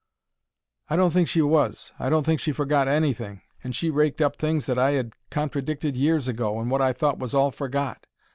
I 0.89 0.95
don't 0.95 1.11
think 1.13 1.27
she 1.27 1.43
was. 1.43 1.91
I 1.99 2.09
don't 2.09 2.25
think 2.25 2.39
she 2.39 2.53
forgot 2.53 2.87
anything, 2.87 3.43
and 3.63 3.75
she 3.75 3.91
raked 3.91 4.19
up 4.19 4.35
things 4.35 4.65
that 4.65 4.79
I 4.79 4.95
'ad 4.97 5.13
contradicted 5.29 5.95
years 5.95 6.27
ago 6.27 6.59
and 6.59 6.71
wot 6.71 6.81
I 6.81 6.91
thought 6.91 7.19
was 7.19 7.35
all 7.35 7.51
forgot. 7.51 8.07